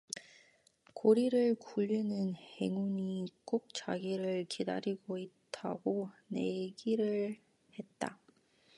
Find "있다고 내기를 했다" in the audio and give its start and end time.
5.19-8.19